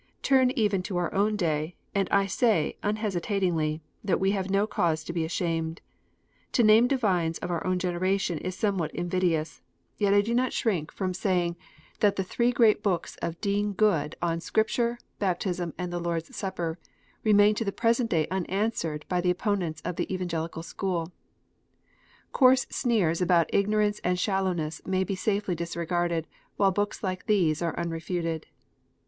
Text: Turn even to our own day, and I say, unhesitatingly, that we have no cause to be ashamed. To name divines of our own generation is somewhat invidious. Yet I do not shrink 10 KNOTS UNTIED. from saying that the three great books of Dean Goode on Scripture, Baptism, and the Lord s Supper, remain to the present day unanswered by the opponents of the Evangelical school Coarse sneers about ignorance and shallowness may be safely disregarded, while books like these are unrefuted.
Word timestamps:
Turn 0.23 0.49
even 0.55 0.81
to 0.81 0.97
our 0.97 1.13
own 1.13 1.35
day, 1.35 1.75
and 1.93 2.09
I 2.09 2.25
say, 2.25 2.75
unhesitatingly, 2.81 3.83
that 4.03 4.19
we 4.19 4.31
have 4.31 4.49
no 4.49 4.65
cause 4.65 5.03
to 5.03 5.13
be 5.13 5.23
ashamed. 5.23 5.79
To 6.53 6.63
name 6.63 6.87
divines 6.87 7.37
of 7.37 7.51
our 7.51 7.63
own 7.67 7.77
generation 7.77 8.39
is 8.39 8.57
somewhat 8.57 8.89
invidious. 8.95 9.61
Yet 9.99 10.15
I 10.15 10.21
do 10.21 10.33
not 10.33 10.53
shrink 10.53 10.87
10 10.87 10.87
KNOTS 10.87 10.89
UNTIED. 10.89 10.97
from 10.97 11.13
saying 11.13 11.55
that 11.99 12.15
the 12.15 12.23
three 12.23 12.51
great 12.51 12.81
books 12.81 13.15
of 13.17 13.39
Dean 13.41 13.73
Goode 13.73 14.15
on 14.23 14.39
Scripture, 14.39 14.97
Baptism, 15.19 15.71
and 15.77 15.93
the 15.93 15.99
Lord 15.99 16.23
s 16.23 16.35
Supper, 16.35 16.79
remain 17.23 17.53
to 17.53 17.63
the 17.63 17.71
present 17.71 18.09
day 18.09 18.25
unanswered 18.31 19.05
by 19.07 19.21
the 19.21 19.29
opponents 19.29 19.83
of 19.85 19.97
the 19.97 20.11
Evangelical 20.11 20.63
school 20.63 21.11
Coarse 22.31 22.65
sneers 22.71 23.21
about 23.21 23.51
ignorance 23.53 24.01
and 24.03 24.17
shallowness 24.17 24.81
may 24.83 25.03
be 25.03 25.13
safely 25.13 25.53
disregarded, 25.53 26.25
while 26.57 26.71
books 26.71 27.03
like 27.03 27.27
these 27.27 27.61
are 27.61 27.77
unrefuted. 27.77 28.45